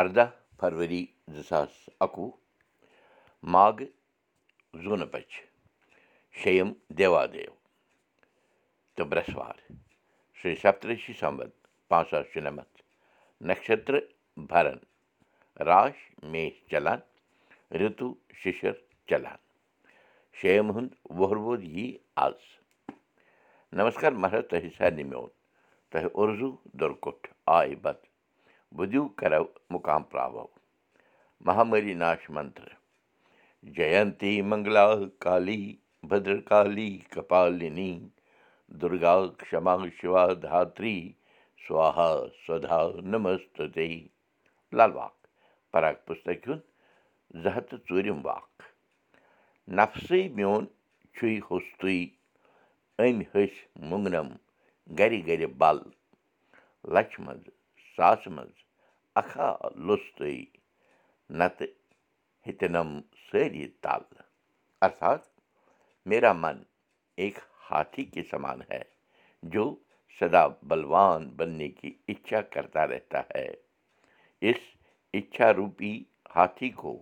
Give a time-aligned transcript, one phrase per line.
[0.00, 0.30] اَرداہ
[0.60, 1.72] فرؤری زٕ ساس
[2.04, 2.30] اَکوُہ
[3.52, 3.92] ماگہٕ
[4.82, 5.42] زوٗنہٕ بَچہِ
[6.38, 7.52] شیٚیِم دیوادیو
[8.94, 9.56] تہٕ برٛٮ۪سوار
[10.38, 11.50] شرٛی سپترشی سمبد
[11.88, 12.82] پانٛژھ ساس شُنَمَتھ
[13.48, 14.04] نَشترٕ
[14.50, 14.78] بَرَن
[15.68, 15.96] راش
[16.32, 17.00] میش چلان
[17.80, 18.72] رِتوٗ شِشر
[19.08, 19.40] چلان
[20.38, 21.86] شیٚیِم ہُنٛد وُہروُد یی
[22.24, 22.40] آز
[23.78, 25.28] نمسکار مہراج تۄہہِ سارنٕے میون
[25.90, 28.05] تۄہہِ اُرزوٗ دُرکُٹھ آے بتہٕ
[28.76, 30.46] بہٕ دِیِو کرو مُقام پراو
[31.46, 32.68] مہامری ناش منتر
[33.76, 34.86] جینتی منگلا
[35.24, 35.62] کالی
[36.08, 37.92] بدر کالی کپالنی
[38.80, 40.98] دُرگا کما شِوا دھاتری
[41.66, 42.10] سوہا
[42.46, 42.80] سدا
[43.12, 43.60] نمست
[44.76, 45.14] لل واق
[46.06, 46.62] پُستک ہُنٛد
[47.42, 48.62] زٕ ہَتھ تہٕ ژوٗرِم واق
[49.78, 50.64] نفسٕے میون
[51.14, 51.96] چھُے ہوٚستُے
[53.02, 53.54] أمۍ ۂسۍ
[53.88, 54.28] مۄنٛگنم
[54.98, 55.78] گرِ گرِ بل
[56.94, 57.44] لچھِ منٛز
[57.96, 58.65] ساسہٕ منٛز
[59.20, 59.48] اکھا
[59.86, 60.34] لوٚستُے
[61.30, 61.72] نتہٕ
[62.46, 62.88] ہیٚتنم
[63.26, 64.02] سٲری تل
[64.82, 65.22] ارتھات
[66.06, 66.62] میرا من
[67.18, 67.38] ایک
[67.70, 68.82] ہاتھی کے سمان ہے
[69.42, 69.64] جو
[70.20, 73.46] سدا بلوان بننے کی اچھا کرتا رہتا ہے
[74.42, 74.60] اس
[75.14, 75.92] اچھا روپی
[76.36, 76.92] ہاتھی کو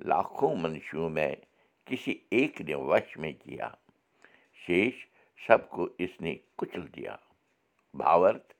[0.00, 1.34] لاکھوں منشیوں میں
[1.86, 3.68] کسی ایک نے وش میں کیا
[4.62, 5.06] شیش
[5.40, 7.16] سب کو اس نے کچل دیا
[7.94, 8.52] بھاورتھ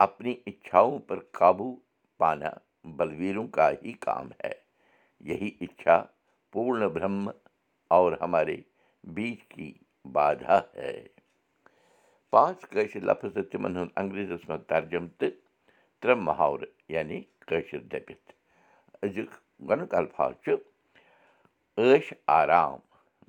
[0.00, 0.98] اپنی اچھاؤں
[2.18, 2.50] قابو پانا
[2.96, 4.52] بلویروں کا ہی کام ہے
[5.30, 6.02] یہی اچھا
[6.52, 7.28] پورن برہم
[9.14, 9.72] بیچ کی
[10.48, 10.92] ہے
[12.30, 15.30] پانٛژھ کٲشِر لفظ تِمن ہُنٛد انگریٖزس منٛز ترجُم تہٕ
[16.00, 18.32] ترٛےٚ محاورٕ یعنی کٲشِر دٔپِتھ
[19.04, 19.30] أزیُک
[19.68, 20.54] گۄڈنیُک الفاظ چھُ
[21.78, 22.78] عٲش آرام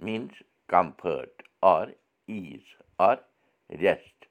[0.05, 1.87] means comfort or
[2.27, 3.15] ease or
[3.81, 4.25] rest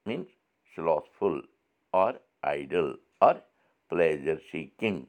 [0.00, 0.26] or پرست means
[0.74, 1.40] slothful
[1.92, 2.14] or
[3.20, 3.34] or
[3.88, 5.04] pleasure seeking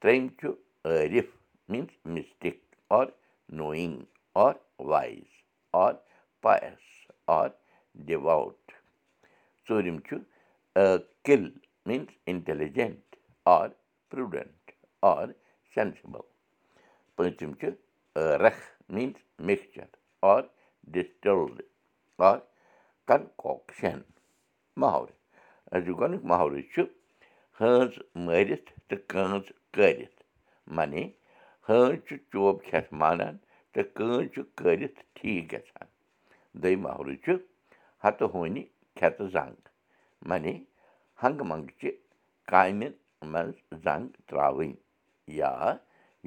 [0.00, 0.52] ترٛیٚیِم چھُ
[0.84, 1.26] عٲرِف
[1.68, 2.58] means mystic
[2.90, 3.06] or
[3.48, 4.02] knowing
[4.34, 5.30] or wise
[5.72, 5.94] or
[6.42, 6.82] pious
[7.26, 7.48] or
[8.06, 8.72] devout
[9.68, 10.16] ژوٗرِم چھُ
[11.24, 11.48] کِل
[11.86, 13.68] means intelligent or
[14.10, 14.70] prudent
[15.02, 15.26] or
[15.74, 16.26] sensible
[23.08, 23.98] concoction
[24.80, 25.12] محورٕ
[25.74, 26.82] أزیُک گۄڈنیُک محورٕ چھُ
[27.60, 27.92] ہٲنز
[28.26, 30.18] مٲرِتھ تہٕ کٲنٛز کٲرِتھ
[30.76, 31.04] معنی
[31.68, 33.34] ہٲنز چھُ چوب کھٮ۪تھ مانان
[33.72, 35.88] تہٕ کٲنٛز چھُ کٲرِتھ ٹھیٖک گژھان
[36.60, 37.32] دوٚیِم محرٕ چھُ
[38.04, 38.62] ہتہٕ ہونہِ
[38.96, 39.62] کھٮ۪تہٕ زنٛگ
[40.28, 40.54] معنی
[41.22, 41.90] ہنٛگہٕ منٛگہٕ چہِ
[42.50, 42.88] کامہِ
[43.32, 44.72] منٛز زنٛگ ترٛاوٕنۍ
[45.38, 45.52] یا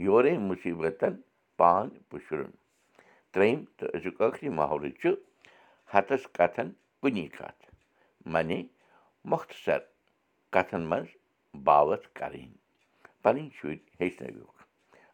[0.06, 1.14] یورے مُصیٖبتن
[1.60, 2.52] پان پُشرُن
[3.32, 5.10] ترٛیٚیِم تہٕ أزیُک ٲخری محرٕ چھُ
[5.94, 6.70] ہتس کتھن
[7.02, 7.66] کُنی کتھ
[8.34, 8.62] معنی
[9.32, 9.80] مۄختصر
[10.54, 11.10] کتھن منٛز
[11.66, 12.52] باوتھ کرٕنۍ
[13.24, 14.60] پنٕنۍ شُرۍ ہیٚچھنٲوِکھ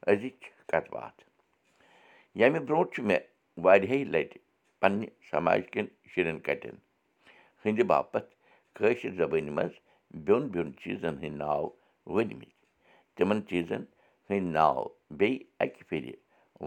[0.09, 0.39] أزِچ
[0.69, 1.21] کتھ باتھ
[2.39, 3.25] ییٚمہِ برونٛٹھ چھُ مےٚ
[3.63, 4.39] واریاہہِ لٹہِ
[4.81, 6.75] پننہِ سماج کٮ۪ن شُرٮ۪ن کٹٮ۪ن
[7.65, 8.29] ہٕنٛدِ باپتھ
[8.75, 9.73] کٲشِر زبٲنۍ منٛز
[10.25, 11.63] بیوٚن بیوٚن چیٖزن ہٕنٛدۍ ناو
[12.13, 12.51] ؤنمٕتۍ
[13.15, 13.81] تِمن چیٖزن
[14.29, 14.83] ہٕنٛدۍ ناو
[15.17, 16.11] بیٚیہِ اکہِ پھِرِ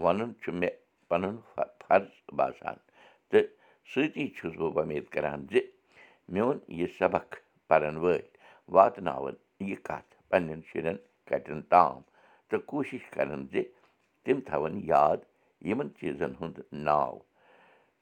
[0.03, 0.75] ونُن چھُ مےٚ
[1.09, 1.35] پنُن
[1.87, 2.07] فرض
[2.37, 2.75] باسان
[3.29, 3.56] تہٕ
[3.93, 5.53] سۭتی چھُس بہٕ وۄمید کران زِ
[6.33, 7.27] میون یہِ سبق
[7.67, 8.25] پرن وٲلۍ
[8.73, 9.35] واتناوَن
[9.67, 11.97] یہِ کَتھ پنٛنٮ۪ن شُرٮ۪ن کَٹٮ۪ن تام
[12.49, 13.55] تہٕ کوٗشِش کَرَن زِ
[14.23, 15.19] تِم تھاوَن یاد
[15.67, 17.13] یِمَن چیٖزَن ہُنٛد ناو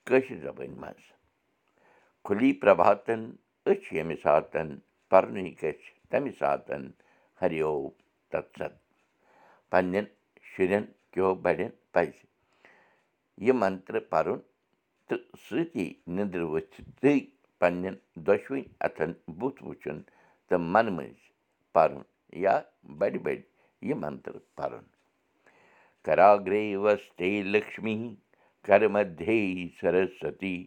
[0.08, 1.06] کٲشِر زبٲنۍ منٛز
[2.26, 3.22] کھُلی پرٛباتَن
[3.70, 4.68] أچھ ییٚمہِ ساتَن
[5.10, 6.84] پَرنُے گژھِ تَمہِ ساتَن
[7.42, 7.74] ہریو
[8.32, 8.62] تَتھ
[9.72, 10.06] پنٛنٮ۪ن
[10.50, 12.14] شُرٮ۪ن کیو بَڑٮ۪ن پَزِ
[13.46, 14.40] یہِ منترٕ پَرُن
[15.08, 15.86] تہٕ سۭتی
[16.16, 17.14] نِندرِ ؤتھِتھٕے
[17.60, 17.96] پنٛنٮ۪ن
[18.26, 19.98] دۄشوٕنی اَتھن بُتھ وٕچھُن
[20.48, 21.26] تہٕ منہٕ مٔنٛزۍ
[21.74, 22.02] پَرُن
[22.44, 22.56] یا
[23.00, 23.38] بَڑِ بَڑِ
[23.88, 24.86] یہِ منتر پَرُن
[26.06, 27.96] کراگرے وستے لکشمی
[28.68, 29.40] کر مدے
[29.80, 30.58] سرسوتی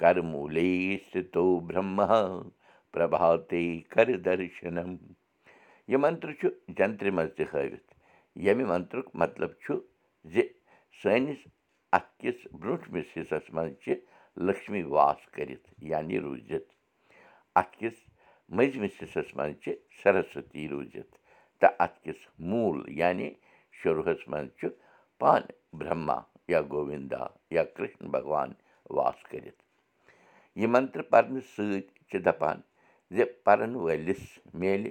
[0.00, 0.70] کر موٗلے
[1.10, 2.06] سِتو برٛہما
[2.92, 4.90] پرٛباتے کر درشنم
[5.90, 6.46] یہِ منتر چھُ
[6.78, 7.88] جنترِ منٛز تہِ ہٲوِتھ
[8.44, 9.74] ییٚمہِ منترُک مطلب چھُ
[10.32, 10.42] زِ
[11.02, 11.40] سٲنِس
[11.96, 13.94] اَتھ کِس برٛونٛٹھمِس حِصَس منٛز چھِ
[14.36, 16.72] لکشمی واس کٔرِتھ یعنی روٗزِتھ۔
[17.60, 17.96] اَتھ کِس
[18.48, 21.16] مٔنٛزمِس حِصَس منٛز چھِ سرسوتی روٗزِتھ
[21.60, 23.30] تہٕ اَتھ کِس موٗل یعنی
[23.78, 24.68] شُروٗہَس منٛز چھُ
[25.18, 26.18] پانہٕ برٛہما
[26.48, 28.52] یا گووِندا یا کِرٛشن بھگوان
[28.90, 29.62] واس کٔرِتھ۔
[30.58, 32.60] یہِ منتر پَرنہٕ سۭتۍ چھِ دَپان
[33.10, 34.90] زِ پَرن وٲلِس میلہِ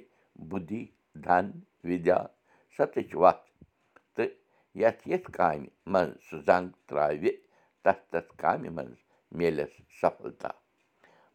[0.49, 0.85] بُدھی
[1.25, 1.51] دھن
[1.83, 2.17] وِدیا
[2.77, 3.46] سَتٕچ وَتھ
[4.81, 7.29] یَتھ یَتھ کامہِ منٛز سُہ زنٛگ ترٛاوِ
[7.83, 9.00] تَتھ تَتھ کامہِ منٛز
[9.38, 10.50] میلٮ۪س سفلتا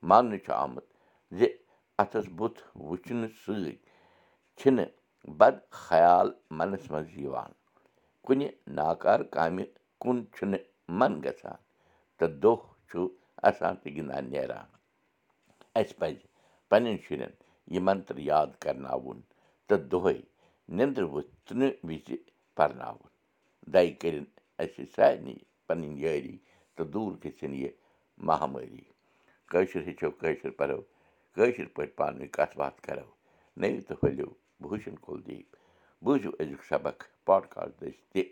[0.09, 0.87] ماننہٕ چھُ آمُت
[1.39, 1.41] زِ
[2.03, 3.77] اَتھَس بُتھ وٕچھنہٕ سۭتۍ
[4.59, 4.91] چھِنہٕ
[5.39, 6.29] بد خیال
[6.59, 7.53] منَس منٛز یِوان
[8.25, 8.49] کُنہِ
[8.79, 9.65] ناکار کامہِ
[10.03, 10.65] کُن چھُنہٕ
[10.99, 11.59] من گژھان
[12.19, 12.57] تہٕ دۄہ
[12.89, 12.99] چھُ
[13.49, 14.69] اَسان تہٕ گِنٛدان نیران
[15.79, 16.19] اَسہِ پَزِ
[16.71, 17.33] پنٛنٮ۪ن شُرٮ۪ن
[17.73, 19.19] یہِ منتر یاد کَرناوُن
[19.69, 20.19] تہٕ دۄہَے
[20.77, 22.09] نیٚنٛدرٕ وۄتھنہٕ وِزِ
[22.57, 23.12] پَرناوُن
[23.75, 24.27] دَے کٔرِنۍ
[24.63, 25.35] اَسہِ سارنٕے
[25.67, 26.37] پَنٕنۍ یٲری
[26.77, 27.71] تہٕ دوٗر گٔژھِنۍ یہِ
[28.27, 28.85] مہامٲری
[29.51, 30.81] کٲشُر ہیٚچھو کٲشُر پَرو
[31.35, 33.09] کٲشِر پٲٹھۍ پانہٕ ؤنۍ کَتھ باتھ کَرو
[33.61, 34.29] نٔوِو تہٕ پھٔلِو
[34.63, 35.47] بوٗشَن کُلدیپ
[36.05, 38.23] بوٗزِو أزیُک سبق پاڈکاسٹ دٔسۍ تہِ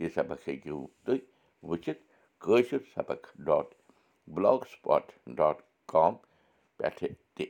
[0.00, 1.20] یہِ سبق ہیٚکِو تُہۍ
[1.68, 2.02] وٕچھِتھ
[2.44, 3.68] کٲشُر سبق dot
[4.34, 5.04] blogspot
[5.38, 5.56] dot
[5.92, 6.14] com
[6.76, 7.44] پٮ۪ٹھٕ تہِ